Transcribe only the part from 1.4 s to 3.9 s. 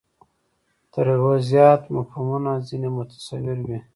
زیات مفهومونه ځنې متصور وي.